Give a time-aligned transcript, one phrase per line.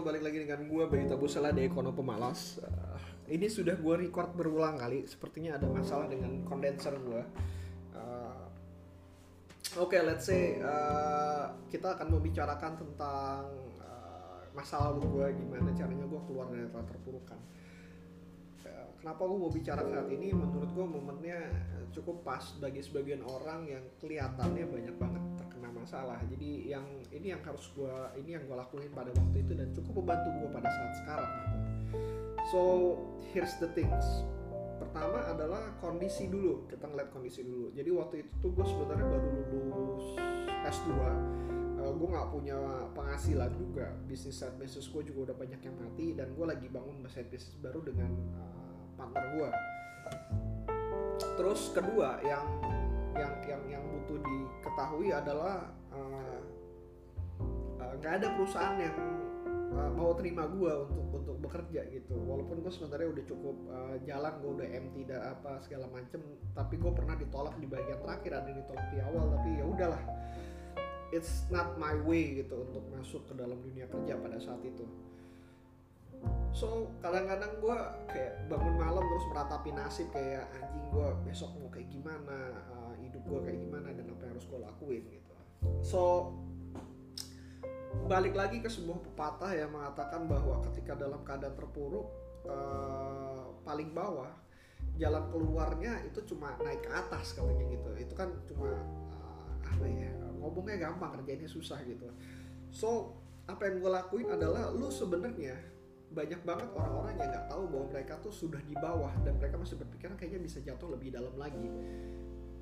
[0.00, 2.56] Balik lagi dengan gue Bayu Tabusela di Ekono Pemalas.
[2.64, 2.96] Uh,
[3.28, 5.04] ini sudah gue record berulang kali.
[5.04, 7.22] Sepertinya ada masalah dengan kondenser gue.
[7.92, 8.48] Uh,
[9.76, 13.44] Oke, okay, let's say uh, kita akan membicarakan tentang
[13.78, 17.38] uh, masa lalu gue, gimana caranya gue keluar dari rata terpurukan.
[19.00, 20.28] Kenapa gue mau bicara saat ini?
[20.28, 21.48] Menurut gue momennya
[21.88, 25.24] cukup pas bagi sebagian orang yang kelihatannya banyak banget
[25.80, 26.20] masalah.
[26.28, 30.04] Jadi yang ini yang harus gue ini yang gue lakuin pada waktu itu dan cukup
[30.04, 31.32] membantu gue pada saat sekarang.
[32.52, 32.60] So
[33.32, 34.04] here's the things.
[34.76, 36.68] Pertama adalah kondisi dulu.
[36.68, 37.72] Kita ngeliat kondisi dulu.
[37.72, 39.28] Jadi waktu itu tuh gue sebenarnya baru
[39.72, 40.06] lulus
[40.64, 40.88] S2
[41.80, 42.58] uh, gue nggak punya
[42.92, 47.00] penghasilan juga bisnis side business gue juga udah banyak yang mati dan gue lagi bangun
[47.08, 49.50] side business baru dengan uh, partner gue
[51.40, 52.44] terus kedua yang
[53.16, 55.70] yang yang yang butuh diketahui adalah
[57.98, 58.96] nggak uh, uh, ada perusahaan yang
[59.74, 62.14] uh, mau terima gue untuk untuk bekerja gitu.
[62.14, 66.20] Walaupun gue sebenarnya udah cukup uh, jalan gue udah empty dan apa segala macem
[66.54, 70.02] tapi gue pernah ditolak di bagian terakhir ada yang ditolak di awal tapi ya udahlah.
[71.10, 74.86] It's not my way gitu untuk masuk ke dalam dunia kerja pada saat itu.
[76.50, 77.78] So kadang-kadang gue
[78.10, 82.38] kayak bangun malam terus meratapi nasib kayak anjing gue besok mau kayak gimana?
[82.70, 82.79] Uh,
[83.20, 85.32] hidup gue kayak gimana dan apa yang harus gue lakuin gitu.
[85.84, 86.32] So
[88.08, 92.08] balik lagi ke sebuah pepatah yang mengatakan bahwa ketika dalam keadaan terpuruk
[92.48, 94.32] uh, paling bawah
[94.96, 97.90] jalan keluarnya itu cuma naik ke atas katanya gitu.
[98.00, 98.72] Itu kan cuma
[99.12, 100.08] uh, apa ya
[100.40, 102.08] ngomongnya gampang kerjanya susah gitu.
[102.72, 105.58] So apa yang gue lakuin adalah lu sebenarnya
[106.10, 109.78] banyak banget orang-orang yang nggak tahu bahwa mereka tuh sudah di bawah dan mereka masih
[109.78, 111.70] berpikiran kayaknya bisa jatuh lebih dalam lagi.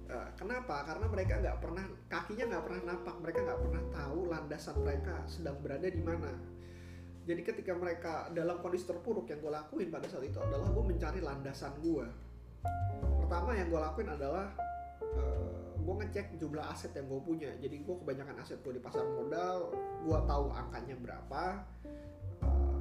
[0.08, 0.88] Uh, kenapa?
[0.88, 5.56] Karena mereka nggak pernah kakinya nggak pernah napak, mereka nggak pernah tahu landasan mereka sedang
[5.60, 6.32] berada di mana.
[7.28, 11.20] Jadi ketika mereka dalam kondisi terpuruk yang gue lakuin pada saat itu adalah gue mencari
[11.20, 12.08] landasan gue.
[13.20, 14.48] Pertama yang gue lakuin adalah
[15.12, 17.52] uh, gue ngecek jumlah aset yang gue punya.
[17.60, 19.76] Jadi gue kebanyakan aset gue di pasar modal,
[20.08, 21.68] gue tahu angkanya berapa,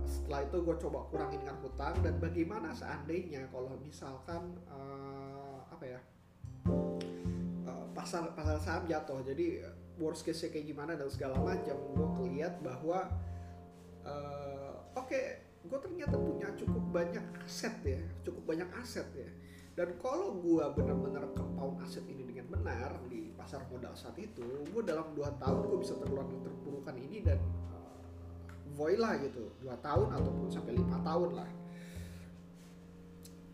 [0.07, 5.99] setelah itu gue coba kurangin dengan hutang dan bagaimana seandainya kalau misalkan uh, apa ya
[5.99, 6.16] uh,
[7.97, 9.25] pasar pasar saham jatuh.
[9.25, 9.65] Jadi
[9.97, 13.09] worst case kayak gimana dan segala macam gue kelihat bahwa
[14.05, 19.29] uh, oke okay, gue ternyata punya cukup banyak aset ya cukup banyak aset ya.
[19.77, 24.83] Dan kalau gue benar-benar compound aset ini dengan benar di pasar modal saat itu gue
[24.85, 27.41] dalam dua tahun gue bisa terkeluar dari terpurukan ini dan
[28.77, 29.49] void lah gitu.
[29.57, 31.49] Dua tahun ataupun sampai lima tahun lah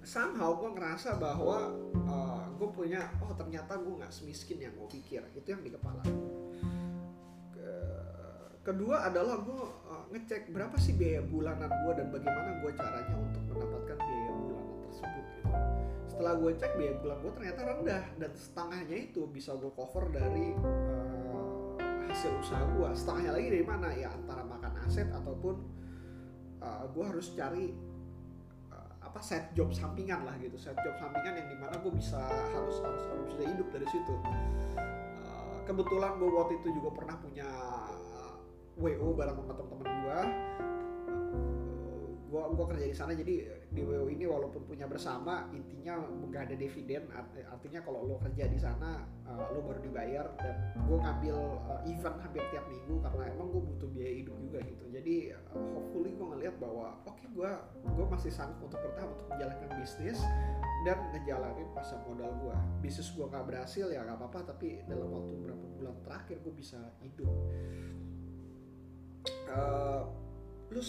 [0.03, 1.71] somehow gue ngerasa bahwa
[2.05, 5.23] uh, gue punya oh ternyata gue nggak semiskin yang gue pikir.
[5.33, 6.03] Itu yang di kepala.
[7.55, 7.71] Ke,
[8.67, 13.43] kedua adalah gue uh, ngecek berapa sih biaya bulanan gue dan bagaimana gue caranya untuk
[13.47, 15.51] mendapatkan biaya bulanan tersebut gitu.
[16.03, 20.51] Setelah gue cek biaya bulan gue ternyata rendah dan setengahnya itu bisa gue cover dari
[21.31, 21.79] uh,
[22.11, 23.87] hasil usaha gue setengahnya lagi dari mana?
[23.95, 25.55] Ya antara makan aset ataupun
[26.59, 27.92] uh, gue harus cari
[29.13, 30.57] apa set job sampingan lah gitu.
[30.57, 32.17] Set job sampingan yang di mana gue bisa
[32.49, 34.13] harus harus harus bisa hidup dari situ.
[34.73, 37.45] Uh, kebetulan gue waktu itu juga pernah punya
[38.73, 40.19] wo bareng sama teman-teman gue
[42.53, 43.33] gue kerja di sana jadi
[43.73, 47.09] di WO ini walaupun punya bersama intinya nggak ada dividen
[47.49, 50.55] artinya kalau lo kerja di sana uh, lo baru dibayar dan
[50.85, 51.37] gue ngambil
[51.69, 54.85] uh, event hampir tiap minggu karena emang gue butuh biaya hidup juga gitu.
[54.93, 59.27] Jadi uh, hopefully gue ngeliat bahwa oke okay, gue gue masih sanggup untuk bertahan untuk
[59.33, 60.19] menjalankan bisnis
[60.83, 65.31] dan ngejalanin pasar modal gue bisnis gue nggak berhasil ya nggak apa-apa tapi dalam waktu
[65.39, 67.31] beberapa bulan terakhir gue bisa hidup.
[69.53, 70.09] Uh,
[70.73, 70.81] lu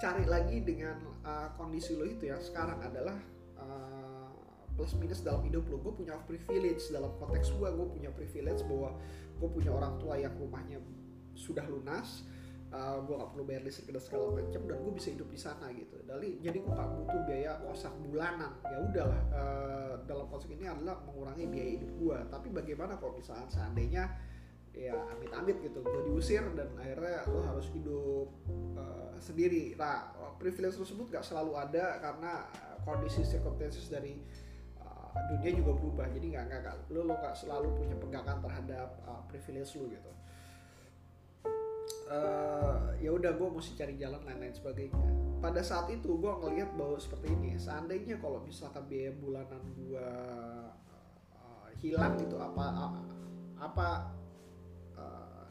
[0.00, 2.40] cari lagi dengan uh, kondisi lo itu ya.
[2.40, 3.20] Sekarang adalah
[3.60, 4.32] uh,
[4.74, 5.76] plus minus dalam hidup lo.
[5.78, 8.96] Gue punya privilege dalam konteks gue gue punya privilege bahwa
[9.36, 10.80] gue punya orang tua yang rumahnya
[11.36, 12.24] sudah lunas
[12.74, 15.66] uh, gue gak perlu bayar listrik dan segala macam dan gue bisa hidup di sana
[15.74, 15.96] gitu.
[16.06, 18.52] Dari jadi gue gak butuh biaya kosak bulanan.
[18.66, 23.46] Ya udahlah uh, dalam konteks ini adalah mengurangi biaya hidup gue tapi bagaimana kalau misalnya
[23.50, 24.04] seandainya
[24.74, 25.82] ya amit-amit gitu.
[25.82, 28.28] Gue diusir dan akhirnya lo harus hidup
[28.78, 29.74] uh, sendiri.
[29.74, 32.48] Nah privilege tersebut gak selalu ada karena
[32.86, 34.16] kondisi circumstances dari
[34.80, 36.06] uh, dunia juga berubah.
[36.10, 40.12] Jadi nggak nggak lo lo nggak selalu punya pegangan terhadap uh, privilege lo gitu.
[42.10, 45.08] Uh, ya udah gue mesti cari jalan lain-lain sebagainya.
[45.38, 50.08] Pada saat itu gue ngelihat bahwa seperti ini seandainya kalau misalkan biaya bulanan gue
[51.38, 52.98] uh, hilang itu apa
[53.60, 53.88] apa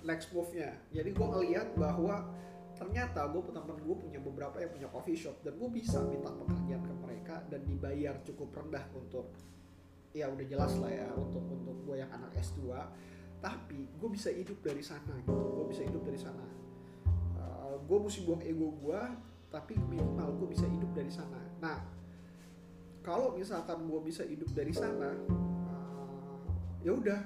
[0.04, 0.75] next move-nya.
[0.92, 2.28] Jadi gue ngeliat bahwa
[2.80, 6.80] ternyata gue teman gue punya beberapa yang punya coffee shop dan gue bisa minta pekerjaan
[6.80, 9.36] ke mereka dan dibayar cukup rendah untuk
[10.16, 12.72] ya udah jelas lah ya untuk untuk gue yang anak S2
[13.44, 16.45] tapi gue bisa hidup dari sana gitu gue bisa hidup dari sana.
[17.36, 19.02] Uh, gue mesti buang ego gue
[19.52, 21.40] tapi minimal gue bisa hidup dari sana.
[21.60, 21.84] Nah
[23.04, 25.19] kalau misalkan gue bisa hidup dari sana
[25.68, 26.48] uh,
[26.80, 27.19] ya udah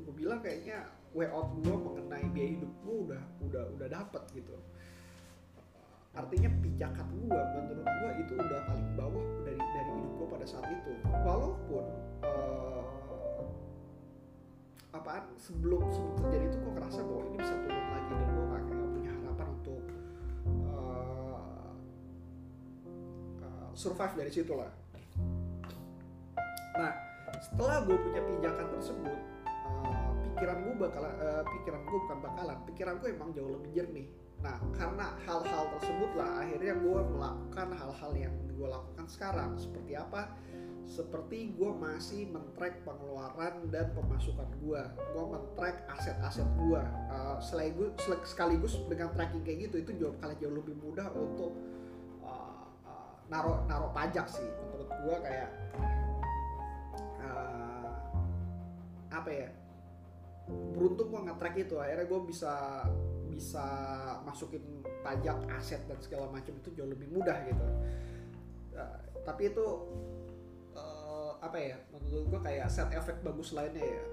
[0.00, 0.84] gue bilang kayaknya
[1.14, 4.54] way out gue mengenai biaya hidup gue udah udah udah dapet gitu.
[6.14, 10.66] Artinya pijakan gue menurut gue itu udah paling bawah dari dari hidup gue pada saat
[10.66, 10.92] itu.
[11.22, 11.84] Walaupun
[12.26, 12.82] uh,
[14.94, 18.62] apaan sebelum sebelum terjadi itu gue ngerasa bahwa ini bisa turun lagi dan gue gak,
[18.62, 19.82] gak punya harapan untuk
[20.70, 21.74] uh,
[23.42, 24.70] uh, survive dari situ lah
[26.74, 26.94] nah
[27.42, 29.20] setelah gue punya pijakan tersebut
[30.44, 34.06] pikiran gue bakal uh, pikiran gue bukan bakalan pikiran gue emang jauh lebih jernih
[34.44, 39.56] Nah, karena hal-hal tersebut lah akhirnya gue melakukan hal-hal yang gue lakukan sekarang.
[39.56, 40.36] Seperti apa?
[40.84, 44.82] Seperti gue masih men-track pengeluaran dan pemasukan gue.
[45.16, 46.82] Gue men-track aset-aset gue.
[47.08, 47.96] Uh, sekaligus,
[48.28, 51.56] sekaligus dengan tracking kayak gitu itu jauh kali jauh lebih mudah untuk
[52.20, 54.44] uh, uh, naro naro pajak sih.
[54.44, 55.48] Menurut gue kayak
[57.24, 57.96] uh,
[59.08, 59.48] apa ya?
[60.48, 62.52] Beruntung gue nge-track itu akhirnya gue bisa
[63.34, 63.66] bisa
[64.22, 64.62] masukin
[65.02, 67.66] pajak aset dan segala macam itu jauh lebih mudah gitu.
[68.74, 69.66] Uh, tapi itu
[70.74, 74.04] uh, apa ya menurut gue kayak set efek bagus lainnya ya.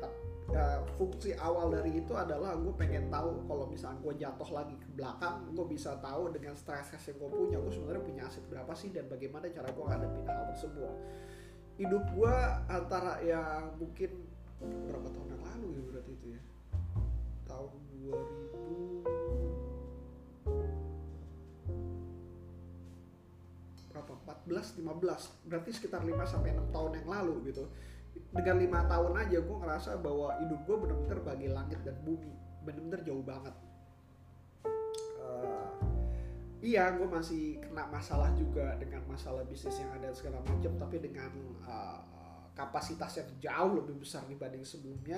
[0.52, 4.90] Uh, fungsi awal dari itu adalah gue pengen tahu kalau misalnya gue jatuh lagi ke
[5.00, 8.92] belakang gue bisa tahu dengan stres yang gue punya gue sebenarnya punya aset berapa sih
[8.92, 10.96] dan bagaimana cara gue ngadepin hal tersebut.
[11.80, 12.36] Hidup gue
[12.68, 14.31] antara yang mungkin
[14.62, 16.42] berapa tahun yang lalu ya berarti itu ya?
[17.50, 17.72] Tahun
[18.06, 19.42] 2000
[23.92, 24.14] berapa?
[24.48, 27.68] 14 15 berarti sekitar 5 sampai 6 tahun yang lalu gitu.
[28.32, 32.32] Dengan lima tahun aja gue ngerasa bahwa hidup gue bener-bener bagi langit dan bumi.
[32.64, 33.56] Bener-bener jauh banget.
[35.22, 35.72] Uh,
[36.60, 41.32] iya gue masih kena masalah juga dengan masalah bisnis yang ada segala macam tapi dengan
[41.68, 42.04] uh,
[42.62, 45.18] kapasitas yang jauh lebih besar dibanding sebelumnya.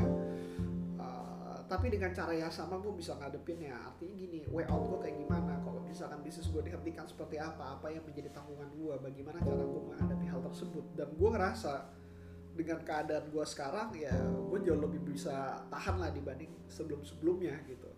[0.96, 5.00] Uh, tapi dengan cara yang sama gue bisa ngadepin ya artinya gini way out gue
[5.04, 5.60] kayak gimana?
[5.60, 9.82] Kalau misalkan bisnis gue dihentikan seperti apa apa yang menjadi tanggungan gue bagaimana cara gue
[9.92, 10.86] menghadapi hal tersebut?
[10.96, 11.74] Dan gue ngerasa
[12.54, 17.90] dengan keadaan gue sekarang ya gue jauh lebih bisa tahan lah dibanding sebelum sebelumnya gitu.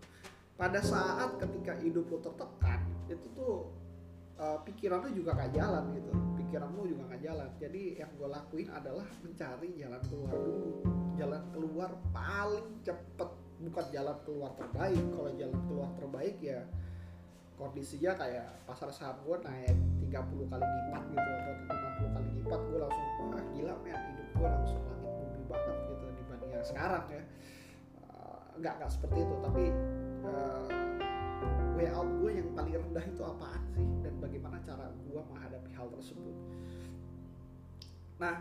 [0.56, 2.80] Pada saat ketika hidup lo tertekan
[3.12, 3.68] itu tuh
[4.40, 6.12] uh, pikiran juga gak jalan gitu.
[6.44, 7.50] Pikiran lo juga gak jalan.
[7.58, 10.70] Jadi yang gue lakuin adalah mencari jalan keluar dulu.
[11.16, 13.30] Jalan keluar paling cepet.
[13.56, 15.04] Bukan jalan keluar terbaik.
[15.12, 16.60] Kalau jalan keluar terbaik ya
[17.56, 19.76] kondisinya kayak pasar saham gue naik
[20.12, 21.52] 30 kali lipat gitu atau
[22.04, 22.60] 50 kali lipat.
[22.68, 23.96] Gue langsung wah gila men.
[23.96, 27.22] Hidup gue langsung langit bumi banget gitu dibanding yang sekarang ya.
[28.12, 29.34] Uh, nggak nggak seperti itu.
[29.40, 29.64] Tapi
[30.28, 30.64] uh,
[31.76, 33.84] way out gue yang paling rendah itu apaan sih?
[34.00, 36.36] Dan bagaimana cara gue menghadapi hal tersebut?
[38.16, 38.40] Nah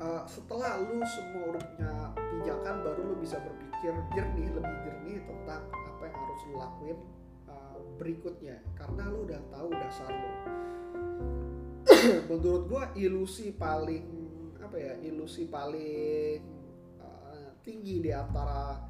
[0.00, 5.62] uh, setelah lu semua udah punya pijakan baru lu bisa berpikir jernih lebih jernih tentang
[5.68, 6.98] apa yang harus lu lakuin
[7.46, 8.56] uh, berikutnya.
[8.72, 10.30] Karena lu udah tahu dasar lu.
[12.32, 14.08] Menurut gua ilusi paling
[14.62, 16.40] apa ya ilusi paling
[17.04, 18.80] uh, tinggi di antara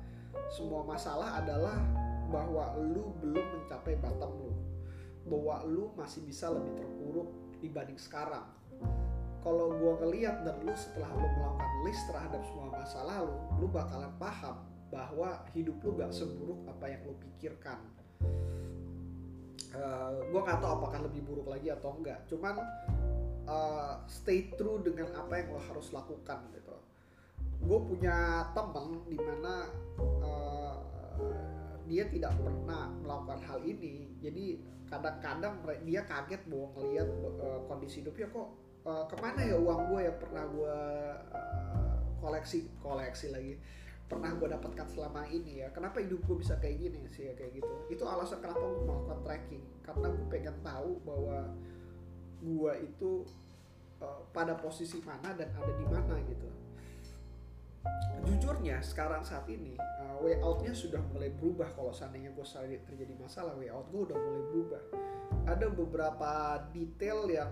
[0.53, 2.02] semua masalah adalah
[2.33, 4.53] bahwa lu belum mencapai bottom lu.
[5.29, 7.29] Bahwa lu masih bisa lebih terpuruk
[7.61, 8.49] dibanding sekarang.
[9.43, 14.11] Kalau gue ngeliat dan lu setelah lu melakukan list terhadap semua masalah lu lu bakalan
[14.17, 14.57] paham
[14.93, 17.79] bahwa hidup lu gak seburuk apa yang lu pikirkan.
[19.73, 22.23] Uh, eh, gue gak tahu apakah lebih buruk lagi atau enggak.
[22.29, 22.61] Cuman
[23.49, 26.77] uh, stay true dengan apa yang lo harus lakukan gitu.
[27.63, 29.67] Gue punya temen di mana
[30.23, 30.77] uh,
[31.93, 34.17] dia tidak pernah melakukan hal ini.
[34.25, 38.49] Jadi kadang-kadang dia kaget bahwa ngelihat uh, kondisi hidupnya kok
[38.89, 40.77] uh, ke mana ya uang gue yang pernah gue
[41.37, 43.61] uh, koleksi koleksi lagi
[44.09, 45.69] pernah gue dapatkan selama ini ya.
[45.73, 47.73] Kenapa hidup gue bisa kayak gini sih ya kayak gitu?
[47.93, 51.39] Itu alasan kenapa gue melakukan tracking karena gue pengen tahu bahwa
[52.43, 53.11] gue itu
[54.01, 56.62] uh, pada posisi mana dan ada di mana gitu
[58.23, 62.47] jujurnya sekarang saat ini uh, way outnya sudah mulai berubah kalau seandainya gue
[62.87, 64.83] terjadi masalah way out gue udah mulai berubah.
[65.43, 67.51] Ada beberapa detail yang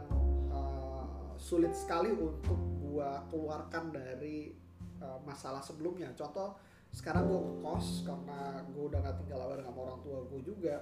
[1.41, 4.53] sulit sekali untuk gua keluarkan dari
[5.01, 6.13] uh, masalah sebelumnya.
[6.13, 6.61] Contoh
[6.93, 10.77] sekarang gua kos karena gua udah gak tinggal bareng sama orang tua gua juga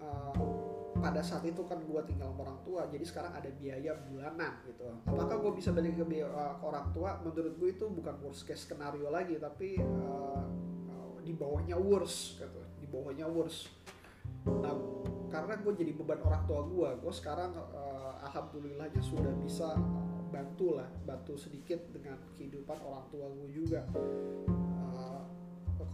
[0.00, 0.32] uh,
[1.00, 4.84] pada saat itu kan gue tinggal sama orang tua jadi sekarang ada biaya bulanan gitu.
[5.08, 6.28] Apakah gue bisa balik ke, biaya,
[6.60, 7.16] ke orang tua?
[7.24, 10.44] Menurut gue itu bukan worst case skenario lagi tapi uh,
[11.30, 13.70] di bawahnya worst gitu di bawahnya worst
[14.40, 14.72] nah
[15.30, 19.76] karena gue jadi beban orang tua gue gue sekarang uh, alhamdulillahnya sudah bisa
[20.32, 23.82] bantu lah bantu sedikit dengan kehidupan orang tua gue juga.
[23.94, 25.22] Uh,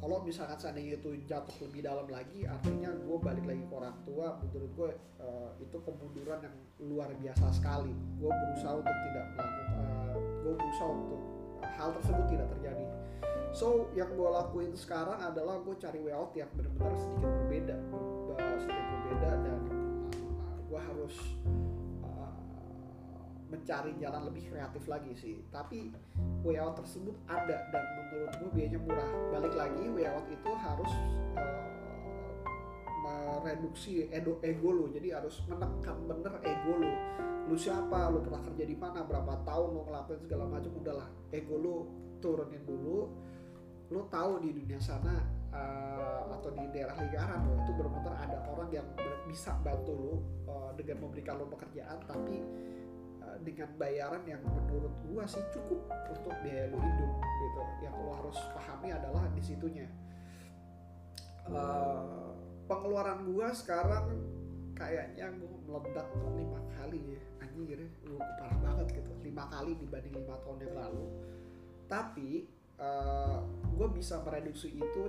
[0.01, 4.39] kalau misalkan seandainya itu jatuh lebih dalam lagi artinya gue balik lagi ke orang tua
[4.43, 4.91] menurut gue
[5.23, 7.95] uh, itu kemunduran yang luar biasa sekali.
[8.19, 11.21] Gue berusaha untuk tidak melakukan uh, gue berusaha untuk
[11.63, 12.85] hal tersebut tidak terjadi.
[13.57, 17.77] So yang gue lakuin sekarang adalah gue cari way out yang benar-benar sedikit berbeda
[18.57, 21.15] sedikit berbeda dan uh, gue harus
[23.47, 25.37] mencari jalan lebih kreatif lagi sih.
[25.55, 25.95] Tapi
[26.43, 29.11] way out tersebut ada dan menurut gue biayanya murah.
[29.31, 30.93] Balik lagi way out itu harus
[31.39, 31.67] uh,
[33.07, 34.85] mereduksi ego, ego lo.
[34.91, 36.93] Jadi harus menekan bener ego lo.
[37.47, 38.11] Lu siapa?
[38.11, 39.07] Lu pernah kerja di mana?
[39.07, 40.71] Berapa tahun lu ngelakuin segala macam?
[40.83, 41.75] Udahlah ego lu
[42.19, 43.07] turunin dulu.
[43.95, 45.23] Lu tahu di dunia sana
[45.55, 48.87] uh, atau di daerah lingkaran lo itu benar-benar ada orang yang
[49.31, 50.15] bisa bantu lu
[50.51, 52.03] uh, dengan memberikan lo pekerjaan.
[52.03, 52.43] Tapi
[53.43, 57.63] dengan bayaran yang menurut gua sih cukup untuk biaya lu hidup gitu.
[57.85, 59.89] Yang lo harus pahami adalah di situnya.
[61.47, 62.35] Uh,
[62.67, 64.19] pengeluaran gua sekarang
[64.75, 67.21] kayaknya gua meledak lima kali ya.
[67.47, 69.13] Anjir lu parah banget gitu.
[69.23, 71.05] Lima kali dibanding lima tahun yang lalu.
[71.87, 72.51] Tapi
[72.83, 73.41] uh,
[73.79, 75.05] gua bisa mereduksi itu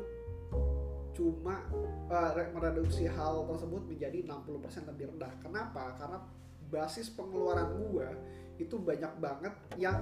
[1.17, 1.65] cuma
[2.13, 5.33] uh, mereduksi hal tersebut menjadi 60% lebih rendah.
[5.41, 5.97] Kenapa?
[5.97, 6.21] Karena
[6.67, 8.11] basis pengeluaran gua
[8.57, 9.99] itu banyak banget yang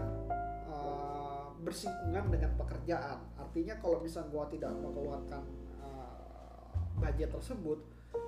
[0.70, 3.20] uh, bersinggungan dengan pekerjaan.
[3.36, 5.44] Artinya kalau misalnya gua tidak mengeluarkan
[5.84, 7.80] uh, budget tersebut,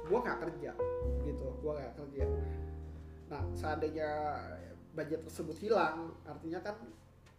[0.07, 0.71] gua nggak kerja,
[1.23, 1.47] gitu.
[1.63, 2.25] Gua nggak kerja.
[3.27, 4.11] Nah, seandainya
[4.95, 6.75] budget tersebut hilang, artinya kan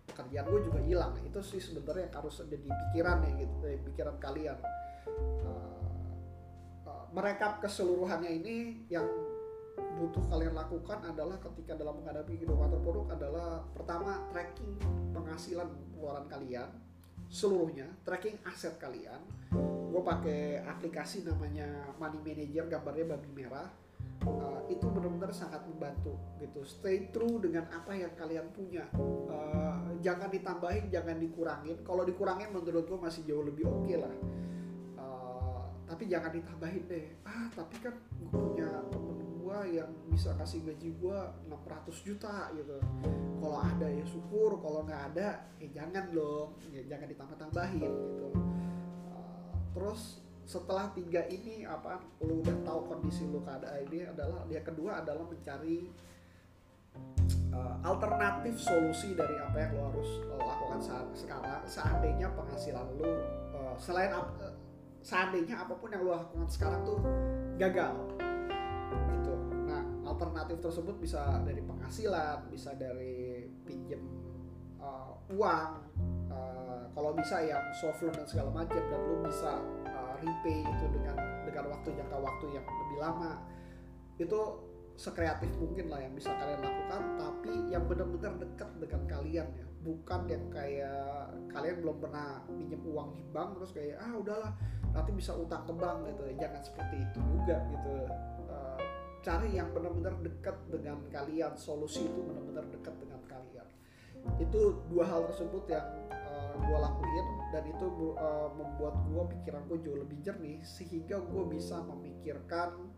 [0.09, 1.13] pekerjaan gue juga hilang.
[1.27, 4.59] Itu sih sebenarnya yang harus ada di pikiran ya gitu, di pikiran kalian.
[5.43, 5.81] Uh,
[6.87, 9.05] uh, merekap keseluruhannya ini yang
[9.99, 14.75] butuh kalian lakukan adalah ketika dalam menghadapi kehidupan terpuruk adalah pertama tracking
[15.15, 16.69] penghasilan pengeluaran kalian
[17.29, 19.21] seluruhnya tracking aset kalian.
[19.89, 21.69] Gue pakai aplikasi namanya
[22.01, 23.69] money manager gambarnya babi merah.
[24.19, 26.67] Uh, itu benar-benar sangat membantu gitu.
[26.67, 28.85] Stay true dengan apa yang kalian punya.
[28.99, 31.79] Uh, jangan ditambahin jangan dikurangin.
[31.87, 34.15] Kalau dikurangin menurut gue masih jauh lebih oke okay lah.
[34.99, 37.07] Uh, tapi jangan ditambahin deh.
[37.23, 42.77] Ah tapi kan gue punya temen gue yang bisa kasih gaji gue 600 juta gitu.
[43.41, 46.53] Kalau ada ya syukur kalau nggak ada ya jangan dong.
[46.69, 48.29] Ya jangan ditambah-tambahin gitu.
[49.09, 54.65] Uh, terus setelah tiga ini apa lu udah tahu kondisi lu keadaan ini adalah yang
[54.65, 55.89] kedua adalah mencari
[57.53, 61.65] uh, alternatif solusi dari apa yang lo harus lakukan saat sekarang.
[61.65, 63.09] Seandainya penghasilan lu
[63.57, 64.29] uh, selain uh,
[65.01, 67.01] seandainya apa pun yang lo lakukan sekarang tuh
[67.57, 67.97] gagal
[70.19, 74.03] alternatif tersebut bisa dari penghasilan bisa dari pinjem
[74.83, 75.71] uh, uang
[76.35, 80.87] uh, kalau bisa yang soft loan dan segala macam dan lu bisa uh, repay itu
[80.91, 83.33] dengan dengan waktu jangka waktu yang lebih lama.
[84.19, 84.41] Itu
[84.99, 89.67] sekreatif mungkin lah yang bisa kalian lakukan tapi yang benar-benar dekat dengan kalian ya.
[89.79, 94.53] Bukan yang kayak kalian belum pernah pinjam uang di bank terus kayak ah udahlah
[94.91, 96.23] nanti bisa utang ke bank gitu.
[96.35, 97.95] Jangan seperti itu juga gitu
[99.23, 101.53] cari yang benar-benar dekat dengan kalian.
[101.59, 103.69] Solusi itu benar-benar dekat dengan kalian.
[104.39, 107.87] Itu dua hal tersebut yang uh, eh, gue lakuin dan itu
[108.19, 112.93] uh, membuat gue pikiran gue jauh lebih jernih sehingga gue bisa memikirkan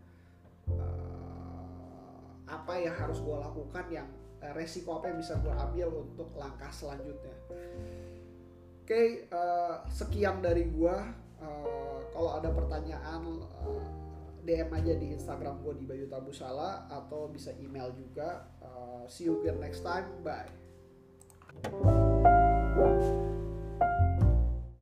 [0.75, 4.07] uh, apa yang harus gue lakukan yang
[4.43, 7.35] uh, resiko apa yang bisa gue ambil untuk langkah selanjutnya.
[8.81, 10.95] Oke okay, uh, sekian dari gue
[11.39, 14.10] uh, kalau ada pertanyaan uh,
[14.41, 18.49] DM aja di Instagram gue di Bayu Tabusala atau bisa email juga.
[18.61, 20.09] Uh, see you again next time.
[20.25, 20.49] Bye.